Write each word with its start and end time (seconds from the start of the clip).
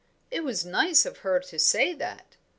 '""It 0.31 0.43
was 0.43 0.65
nice 0.65 1.05
of 1.05 1.17
her 1.17 1.39
to 1.41 1.59
say 1.59 1.93
that." 1.93 2.35